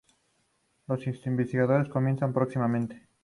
Las 0.87 1.05
investigaciones 1.05 1.87
comenzarían 1.87 2.33
próximamente. 2.33 3.03